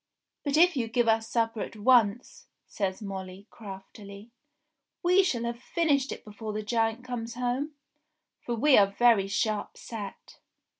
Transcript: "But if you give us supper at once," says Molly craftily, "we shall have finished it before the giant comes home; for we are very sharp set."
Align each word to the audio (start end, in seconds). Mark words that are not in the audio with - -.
"But 0.43 0.57
if 0.57 0.75
you 0.75 0.87
give 0.87 1.07
us 1.07 1.29
supper 1.29 1.61
at 1.61 1.75
once," 1.75 2.47
says 2.65 3.03
Molly 3.03 3.45
craftily, 3.51 4.31
"we 5.03 5.21
shall 5.21 5.43
have 5.43 5.61
finished 5.61 6.11
it 6.11 6.25
before 6.25 6.53
the 6.53 6.63
giant 6.63 7.03
comes 7.03 7.35
home; 7.35 7.75
for 8.39 8.55
we 8.55 8.79
are 8.79 8.87
very 8.97 9.27
sharp 9.27 9.77
set." 9.77 10.39